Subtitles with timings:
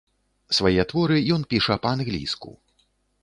[0.59, 2.51] Свае творы ён піша па-англійску.